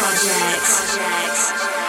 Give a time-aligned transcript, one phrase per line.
[0.00, 0.64] Project.
[0.64, 1.79] Project.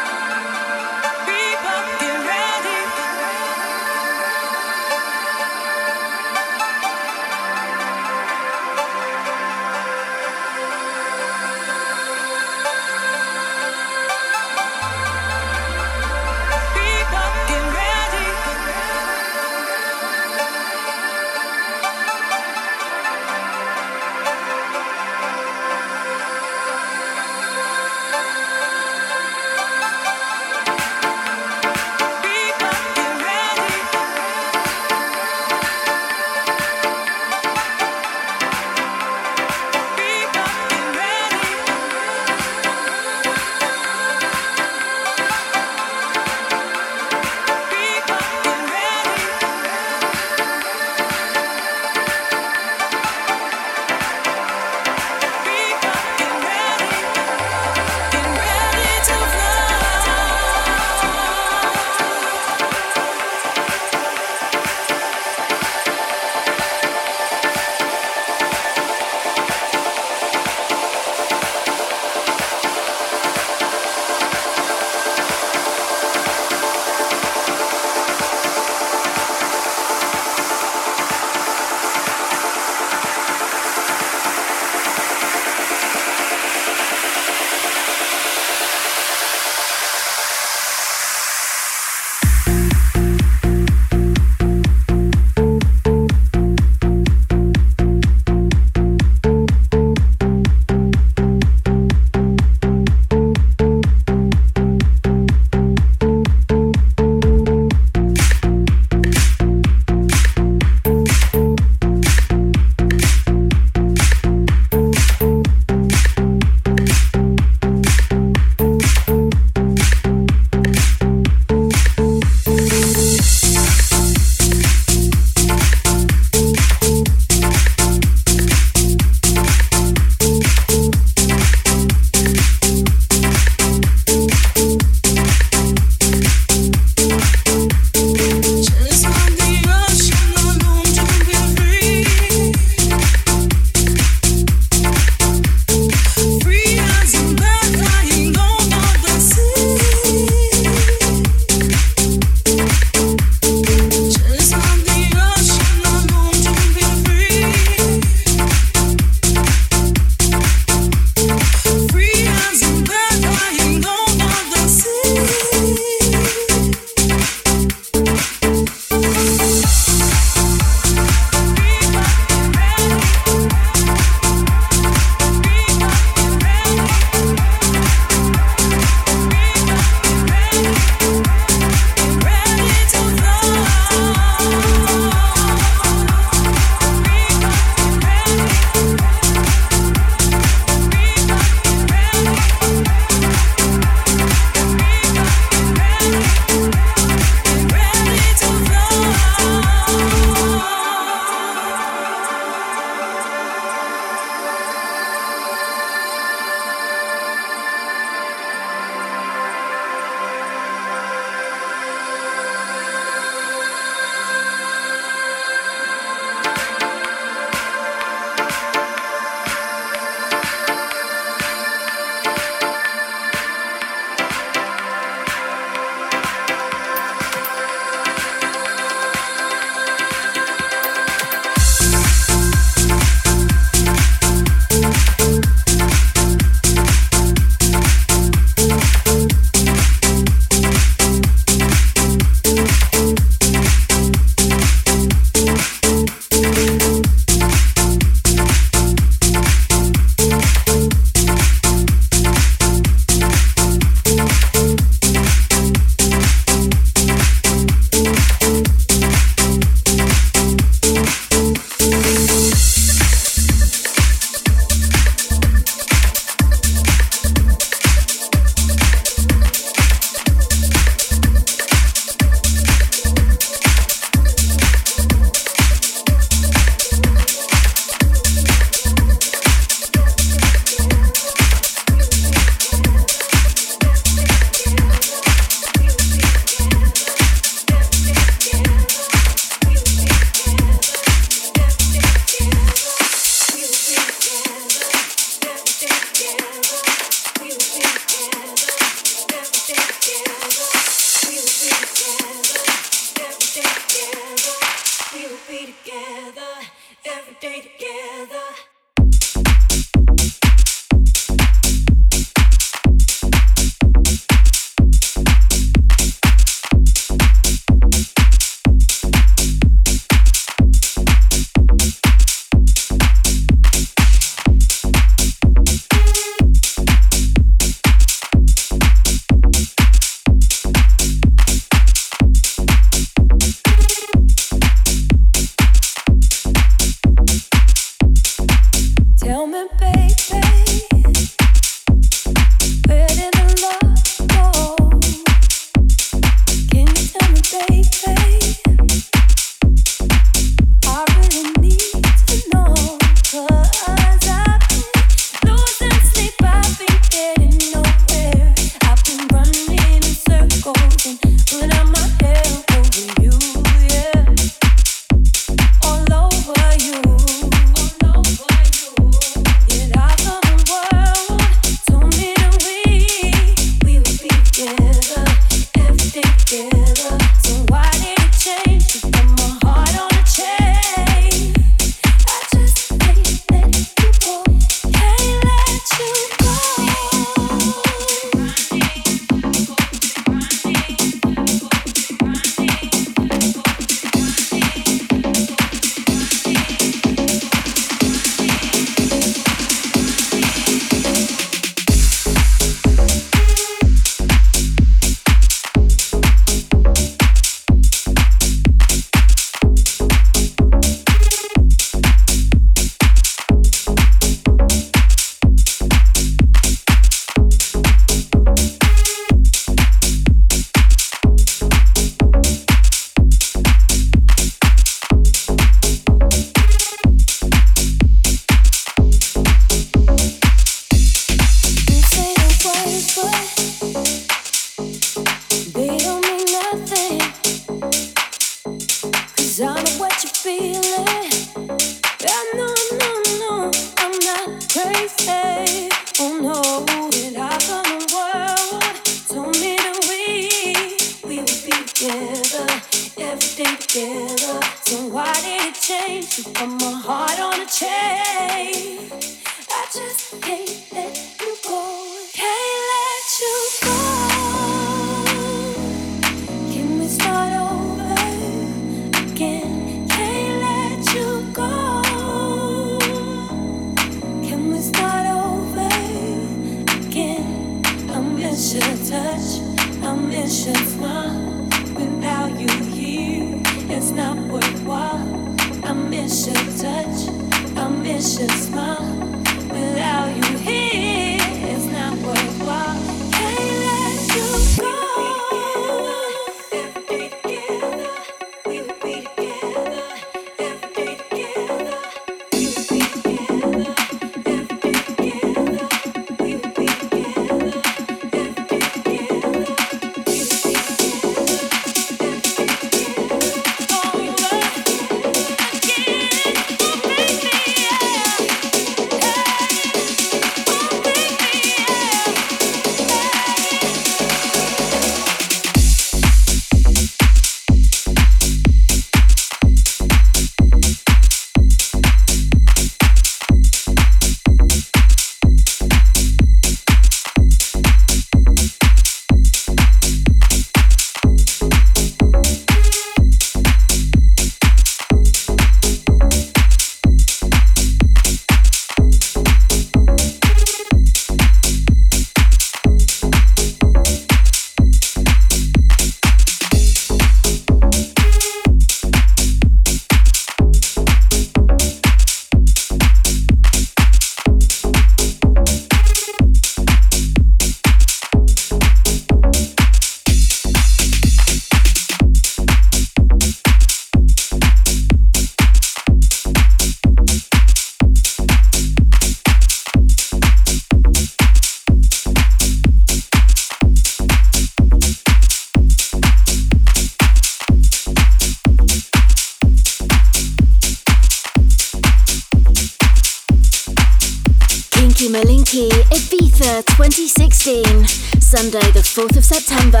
[598.66, 600.00] Sunday, the 4th of September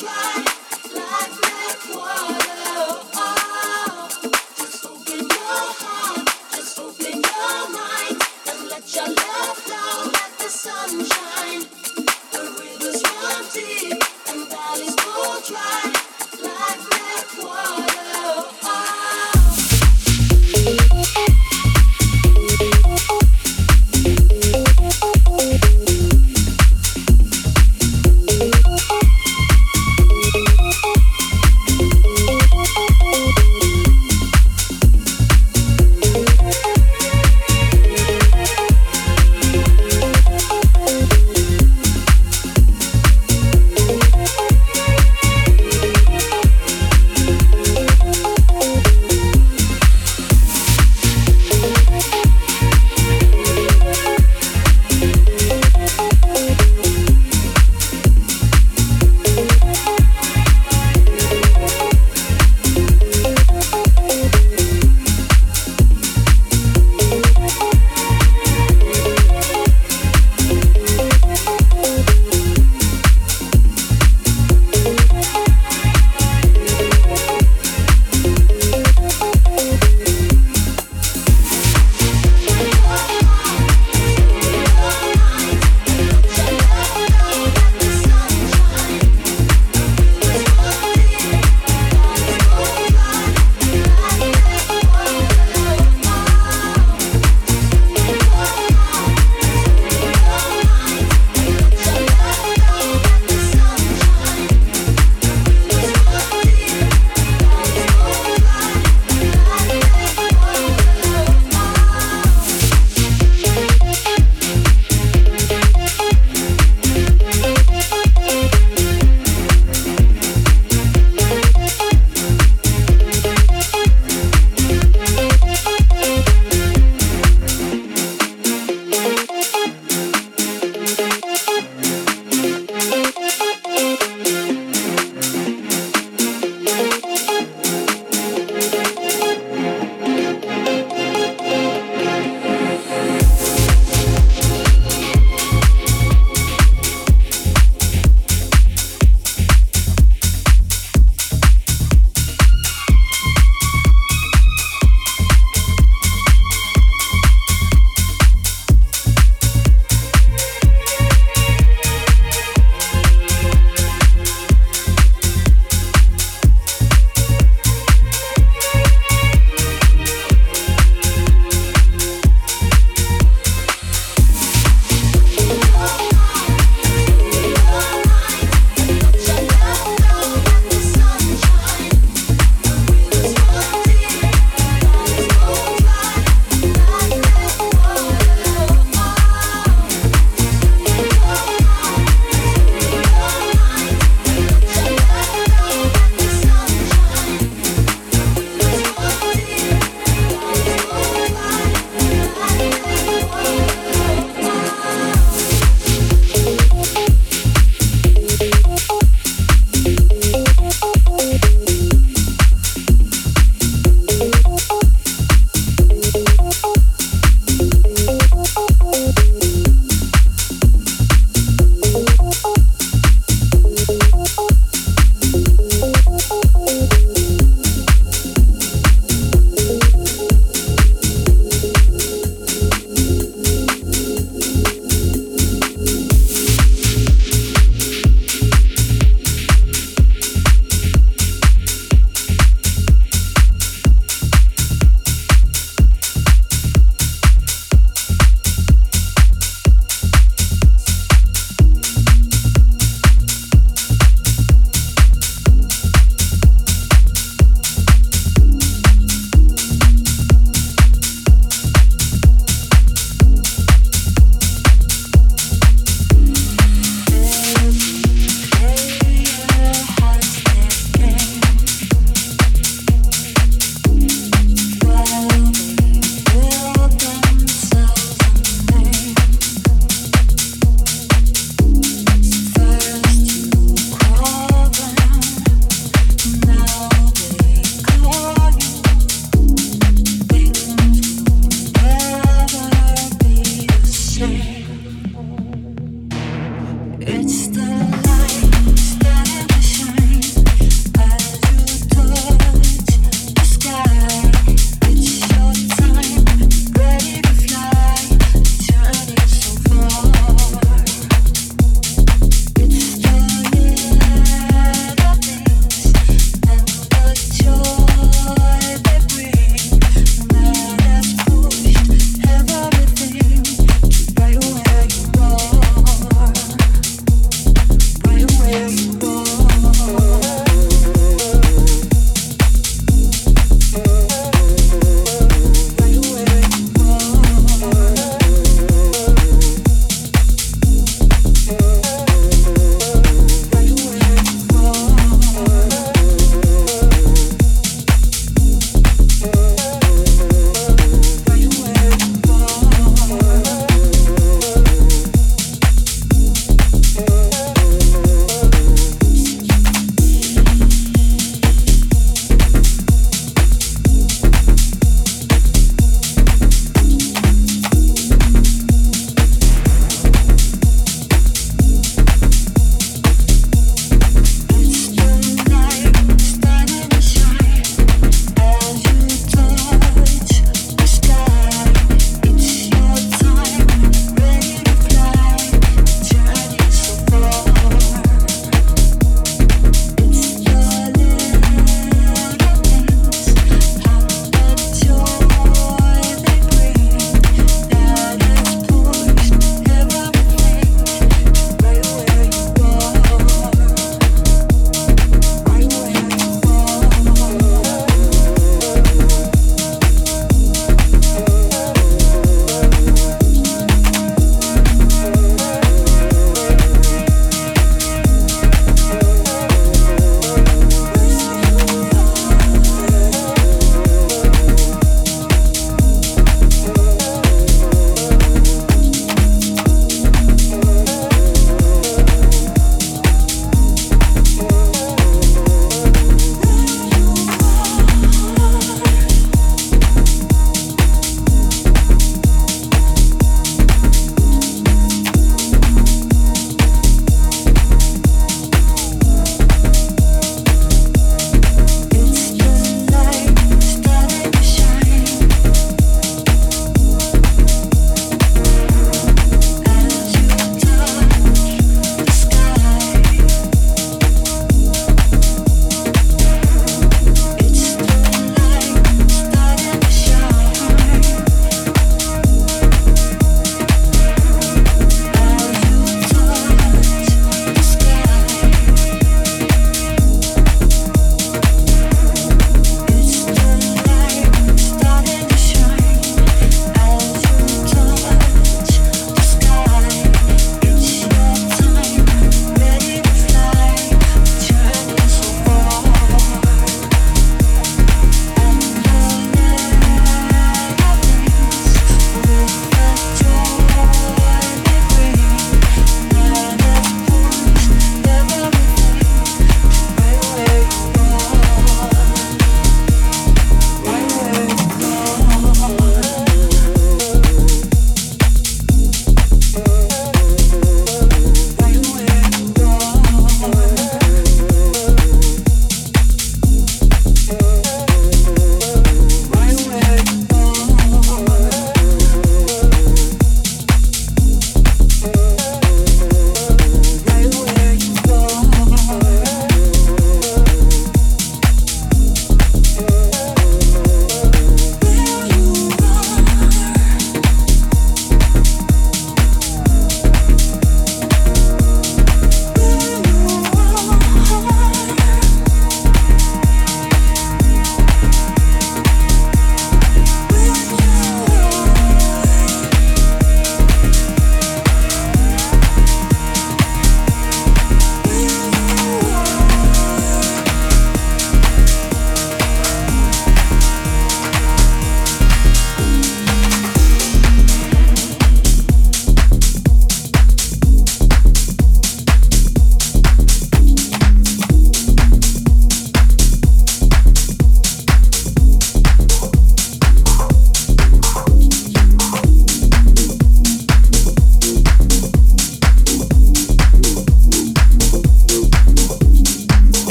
[0.00, 0.59] try.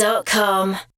[0.00, 0.49] www.kinkymalinky.com.